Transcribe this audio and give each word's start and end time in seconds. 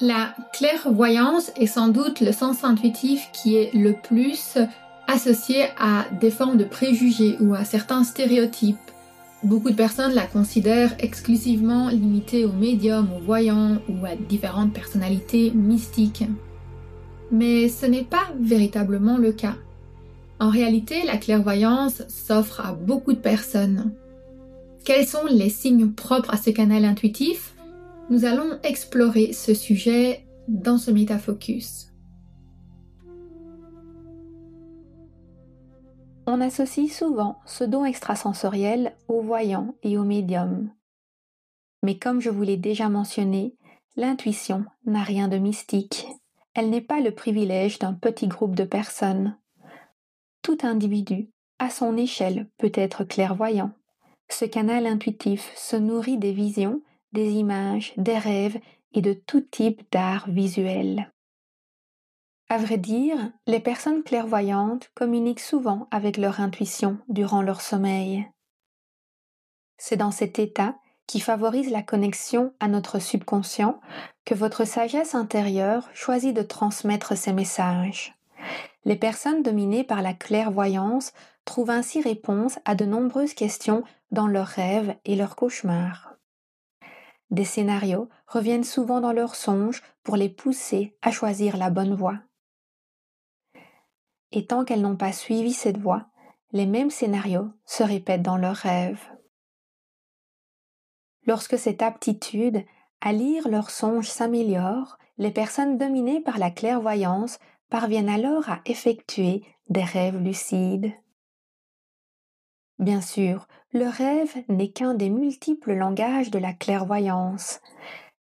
La 0.00 0.32
clairvoyance 0.52 1.50
est 1.56 1.66
sans 1.66 1.88
doute 1.88 2.20
le 2.20 2.30
sens 2.30 2.62
intuitif 2.62 3.30
qui 3.32 3.56
est 3.56 3.74
le 3.74 3.94
plus 3.94 4.56
associé 5.08 5.64
à 5.76 6.04
des 6.20 6.30
formes 6.30 6.56
de 6.56 6.62
préjugés 6.62 7.36
ou 7.40 7.54
à 7.54 7.64
certains 7.64 8.04
stéréotypes. 8.04 8.76
Beaucoup 9.42 9.70
de 9.70 9.76
personnes 9.76 10.14
la 10.14 10.26
considèrent 10.26 10.94
exclusivement 11.00 11.88
limitée 11.88 12.44
aux 12.44 12.52
médiums, 12.52 13.08
aux 13.16 13.24
voyants 13.24 13.78
ou 13.88 14.06
à 14.06 14.14
différentes 14.14 14.72
personnalités 14.72 15.50
mystiques. 15.50 16.24
Mais 17.32 17.68
ce 17.68 17.86
n'est 17.86 18.04
pas 18.04 18.28
véritablement 18.38 19.16
le 19.16 19.32
cas. 19.32 19.56
En 20.38 20.50
réalité, 20.50 21.04
la 21.04 21.16
clairvoyance 21.16 22.02
s'offre 22.08 22.64
à 22.64 22.72
beaucoup 22.72 23.12
de 23.12 23.18
personnes. 23.18 23.92
Quels 24.84 25.06
sont 25.06 25.26
les 25.28 25.50
signes 25.50 25.90
propres 25.90 26.32
à 26.32 26.36
ce 26.36 26.50
canal 26.50 26.84
intuitif? 26.84 27.54
Nous 28.10 28.24
allons 28.24 28.58
explorer 28.62 29.34
ce 29.34 29.52
sujet 29.52 30.26
dans 30.48 30.78
ce 30.78 30.90
métafocus. 30.90 31.92
On 36.26 36.40
associe 36.40 36.90
souvent 36.90 37.38
ce 37.44 37.64
don 37.64 37.84
extrasensoriel 37.84 38.96
aux 39.08 39.20
voyants 39.20 39.74
et 39.82 39.98
aux 39.98 40.04
médiums. 40.04 40.70
Mais 41.82 41.98
comme 41.98 42.22
je 42.22 42.30
vous 42.30 42.42
l'ai 42.42 42.56
déjà 42.56 42.88
mentionné, 42.88 43.56
l'intuition 43.96 44.64
n'a 44.86 45.02
rien 45.02 45.28
de 45.28 45.36
mystique. 45.36 46.06
Elle 46.54 46.70
n'est 46.70 46.80
pas 46.80 47.00
le 47.00 47.14
privilège 47.14 47.78
d'un 47.78 47.92
petit 47.92 48.26
groupe 48.26 48.54
de 48.54 48.64
personnes. 48.64 49.36
Tout 50.42 50.58
individu, 50.62 51.28
à 51.58 51.68
son 51.68 51.96
échelle, 51.98 52.48
peut 52.56 52.72
être 52.74 53.04
clairvoyant. 53.04 53.72
Ce 54.30 54.46
canal 54.46 54.86
intuitif 54.86 55.52
se 55.56 55.76
nourrit 55.76 56.18
des 56.18 56.32
visions, 56.32 56.80
des 57.12 57.32
images, 57.32 57.92
des 57.96 58.18
rêves 58.18 58.58
et 58.92 59.00
de 59.00 59.12
tout 59.12 59.40
type 59.40 59.82
d'art 59.90 60.28
visuel. 60.28 61.12
À 62.50 62.56
vrai 62.56 62.78
dire, 62.78 63.18
les 63.46 63.60
personnes 63.60 64.02
clairvoyantes 64.02 64.90
communiquent 64.94 65.40
souvent 65.40 65.86
avec 65.90 66.16
leur 66.16 66.40
intuition 66.40 66.98
durant 67.08 67.42
leur 67.42 67.60
sommeil. 67.60 68.26
C'est 69.76 69.98
dans 69.98 70.10
cet 70.10 70.38
état 70.38 70.76
qui 71.06 71.20
favorise 71.20 71.70
la 71.70 71.82
connexion 71.82 72.52
à 72.60 72.68
notre 72.68 72.98
subconscient 72.98 73.80
que 74.24 74.34
votre 74.34 74.64
sagesse 74.64 75.14
intérieure 75.14 75.88
choisit 75.92 76.34
de 76.34 76.42
transmettre 76.42 77.16
ces 77.16 77.32
messages. 77.32 78.14
Les 78.84 78.96
personnes 78.96 79.42
dominées 79.42 79.84
par 79.84 80.02
la 80.02 80.14
clairvoyance 80.14 81.12
trouvent 81.44 81.70
ainsi 81.70 82.00
réponse 82.00 82.58
à 82.64 82.74
de 82.74 82.84
nombreuses 82.84 83.34
questions 83.34 83.84
dans 84.10 84.26
leurs 84.26 84.46
rêves 84.46 84.94
et 85.04 85.16
leurs 85.16 85.36
cauchemars. 85.36 86.07
Des 87.30 87.44
scénarios 87.44 88.08
reviennent 88.26 88.64
souvent 88.64 89.00
dans 89.00 89.12
leurs 89.12 89.34
songes 89.34 89.82
pour 90.02 90.16
les 90.16 90.28
pousser 90.28 90.96
à 91.02 91.10
choisir 91.10 91.56
la 91.56 91.70
bonne 91.70 91.94
voie. 91.94 92.18
Et 94.32 94.46
tant 94.46 94.64
qu'elles 94.64 94.82
n'ont 94.82 94.96
pas 94.96 95.12
suivi 95.12 95.52
cette 95.52 95.78
voie, 95.78 96.06
les 96.52 96.66
mêmes 96.66 96.90
scénarios 96.90 97.50
se 97.64 97.82
répètent 97.82 98.22
dans 98.22 98.36
leurs 98.36 98.56
rêves. 98.56 99.04
Lorsque 101.26 101.58
cette 101.58 101.82
aptitude 101.82 102.64
à 103.00 103.12
lire 103.12 103.48
leurs 103.48 103.70
songes 103.70 104.08
s'améliore, 104.08 104.98
les 105.18 105.30
personnes 105.30 105.76
dominées 105.76 106.20
par 106.20 106.38
la 106.38 106.50
clairvoyance 106.50 107.38
parviennent 107.68 108.08
alors 108.08 108.48
à 108.48 108.60
effectuer 108.64 109.44
des 109.68 109.84
rêves 109.84 110.18
lucides. 110.18 110.92
Bien 112.78 113.00
sûr, 113.00 113.46
le 113.72 113.86
rêve 113.86 114.34
n'est 114.48 114.70
qu'un 114.70 114.94
des 114.94 115.10
multiples 115.10 115.74
langages 115.74 116.30
de 116.30 116.38
la 116.38 116.52
clairvoyance. 116.52 117.60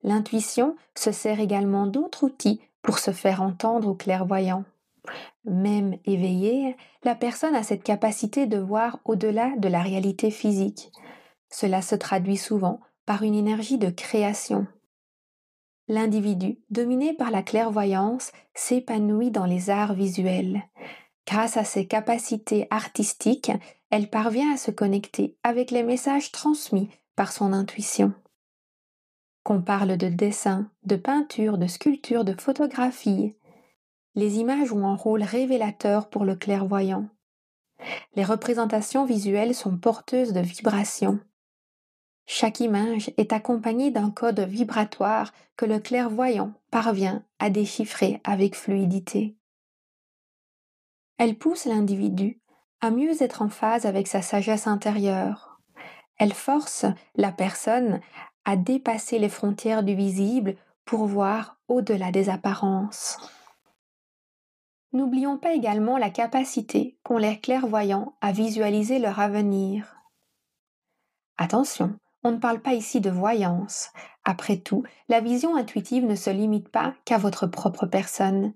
L'intuition 0.04 0.76
se 0.96 1.12
sert 1.12 1.40
également 1.40 1.88
d'autres 1.88 2.24
outils 2.24 2.62
pour 2.82 3.00
se 3.00 3.12
faire 3.12 3.42
entendre 3.42 3.90
aux 3.90 3.96
clairvoyants. 3.96 4.66
Même 5.46 5.98
éveillée, 6.06 6.76
la 7.04 7.16
personne 7.16 7.56
a 7.56 7.64
cette 7.64 7.84
capacité 7.84 8.48
de 8.48 8.58
voir 8.58 9.00
au-delà 9.06 9.52
de 9.58 9.68
la 9.68 9.82
réalité 9.82 10.32
physique. 10.32 10.92
Cela 11.50 11.82
se 11.82 11.96
traduit 11.96 12.38
souvent 12.38 12.80
par 13.06 13.22
une 13.22 13.36
énergie 13.36 13.78
de 13.78 13.90
création. 13.90 14.66
L'individu, 15.88 16.58
dominé 16.72 17.14
par 17.14 17.30
la 17.30 17.44
clairvoyance, 17.44 18.32
s'épanouit 18.56 19.30
dans 19.30 19.46
les 19.46 19.70
arts 19.70 19.94
visuels. 19.94 20.64
Grâce 21.28 21.58
à 21.58 21.64
ses 21.64 21.86
capacités 21.86 22.68
artistiques, 22.72 23.52
elle 23.96 24.10
parvient 24.10 24.54
à 24.54 24.58
se 24.58 24.72
connecter 24.72 25.38
avec 25.42 25.72
les 25.72 25.82
messages 25.82 26.34
transmis 26.34 26.90
par 27.16 27.32
son 27.32 27.54
intuition. 27.54 28.14
Qu'on 29.44 29.62
parle 29.62 29.96
de 29.96 30.10
dessin, 30.10 30.70
de 30.84 30.98
peinture, 30.98 31.58
de 31.58 31.66
sculpture, 31.66 32.26
de 32.26 32.34
photographie, 32.34 33.36
les 34.16 34.40
images 34.40 34.74
ont 34.74 34.86
un 34.86 34.98
rôle 34.98 35.24
révélateur 35.24 36.10
pour 36.10 36.26
le 36.26 36.36
clairvoyant. 36.36 37.08
Les 38.18 38.26
représentations 38.26 39.06
visuelles 39.06 39.56
sont 39.56 39.78
porteuses 39.78 40.34
de 40.34 40.42
vibrations. 40.42 41.22
Chaque 42.26 42.60
image 42.60 43.14
est 43.16 43.32
accompagnée 43.32 43.92
d'un 43.92 44.12
code 44.12 44.42
vibratoire 44.42 45.32
que 45.56 45.66
le 45.66 45.80
clairvoyant 45.80 46.52
parvient 46.70 47.24
à 47.40 47.50
déchiffrer 47.50 48.20
avec 48.26 48.58
fluidité. 48.58 49.38
Elle 51.18 51.38
pousse 51.38 51.64
l'individu 51.64 52.42
à 52.82 52.92
mieux 52.92 53.22
être 53.22 53.42
en 53.42 53.50
phase 53.50 53.86
avec 53.86 54.08
sa 54.08 54.22
sagesse 54.22 54.68
intérieure. 54.68 55.60
Elle 56.18 56.34
force 56.34 56.86
la 57.16 57.32
personne 57.32 58.00
à 58.46 58.56
dépasser 58.56 59.20
les 59.20 59.30
frontières 59.30 59.84
du 59.84 59.96
visible 59.96 60.56
pour 60.86 61.06
voir 61.06 61.58
au-delà 61.68 62.12
des 62.12 62.30
apparences. 62.30 63.18
N'oublions 64.94 65.38
pas 65.38 65.54
également 65.54 65.98
la 65.98 66.10
capacité 66.10 66.98
qu'ont 67.04 67.18
les 67.18 67.40
clairvoyants 67.40 68.16
à 68.22 68.32
visualiser 68.32 69.00
leur 69.00 69.20
avenir. 69.20 69.98
Attention, 71.38 71.98
on 72.24 72.32
ne 72.32 72.38
parle 72.38 72.62
pas 72.62 72.74
ici 72.74 73.02
de 73.02 73.10
voyance. 73.10 73.90
Après 74.24 74.58
tout, 74.58 74.84
la 75.10 75.20
vision 75.20 75.56
intuitive 75.56 76.06
ne 76.06 76.16
se 76.16 76.30
limite 76.30 76.70
pas 76.70 76.94
qu'à 77.04 77.18
votre 77.18 77.46
propre 77.46 77.86
personne. 77.86 78.54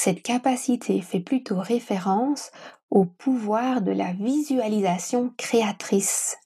Cette 0.00 0.22
capacité 0.22 1.02
fait 1.02 1.18
plutôt 1.18 1.58
référence 1.58 2.52
au 2.88 3.04
pouvoir 3.04 3.82
de 3.82 3.90
la 3.90 4.12
visualisation 4.12 5.34
créatrice. 5.36 6.36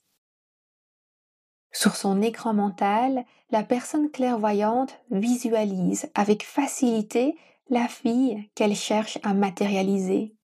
Sur 1.71 1.95
son 1.95 2.23
écran 2.23 2.55
mental, 2.55 3.25
la 3.51 3.61
personne 3.61 4.09
clairvoyante 4.09 4.99
visualise 5.11 6.09
avec 6.15 6.43
facilité 6.43 7.37
la 7.69 7.87
fille 7.87 8.49
qu'elle 8.55 8.75
cherche 8.75 9.19
à 9.21 9.35
matérialiser. 9.35 10.35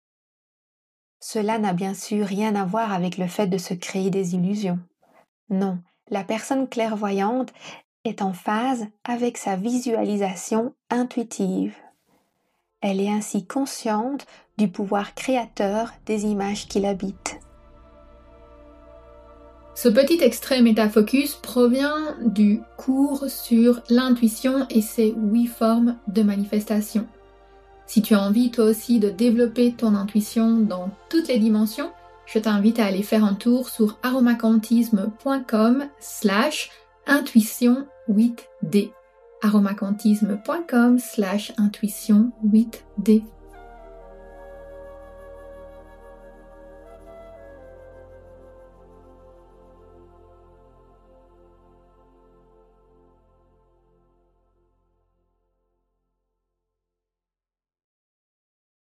Cela 1.19 1.57
n'a 1.57 1.73
bien 1.73 1.95
sûr 1.95 2.27
rien 2.27 2.53
à 2.53 2.63
voir 2.63 2.93
avec 2.93 3.17
le 3.17 3.25
fait 3.25 3.47
de 3.47 3.57
se 3.57 3.73
créer 3.73 4.11
des 4.11 4.35
illusions. 4.35 4.77
Non, 5.49 5.79
la 6.09 6.23
personne 6.23 6.69
clairvoyante 6.69 7.53
est 8.03 8.21
en 8.21 8.33
phase 8.33 8.85
avec 9.03 9.39
sa 9.39 9.55
visualisation 9.55 10.75
intuitive. 10.91 11.75
Elle 12.81 13.01
est 13.01 13.09
ainsi 13.09 13.45
consciente 13.45 14.25
du 14.57 14.69
pouvoir 14.69 15.13
créateur 15.13 15.91
des 16.05 16.25
images 16.25 16.67
qui 16.67 16.79
l'habitent. 16.79 17.39
Ce 19.75 19.87
petit 19.87 20.21
extrait 20.21 20.61
métafocus 20.61 21.35
provient 21.35 22.15
du 22.25 22.61
cours 22.77 23.29
sur 23.29 23.81
l'intuition 23.89 24.65
et 24.69 24.81
ses 24.81 25.13
huit 25.15 25.47
formes 25.47 25.97
de 26.07 26.21
manifestation. 26.21 27.07
Si 27.85 28.01
tu 28.01 28.13
as 28.13 28.21
envie 28.21 28.51
toi 28.51 28.65
aussi 28.65 28.99
de 28.99 29.09
développer 29.09 29.71
ton 29.73 29.95
intuition 29.95 30.59
dans 30.59 30.89
toutes 31.09 31.27
les 31.27 31.39
dimensions, 31.39 31.91
je 32.25 32.39
t'invite 32.39 32.79
à 32.79 32.85
aller 32.85 33.03
faire 33.03 33.23
un 33.23 33.33
tour 33.33 33.69
sur 33.69 33.97
aromacantisme.com 34.03 35.85
slash 35.99 36.71
intuition 37.07 37.87
8D. 38.09 38.91
aromacantisme.com 39.41 40.99
slash 40.99 41.51
intuition 41.57 42.31
8D. 42.43 43.38